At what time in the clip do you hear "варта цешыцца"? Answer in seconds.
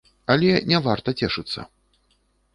0.87-1.69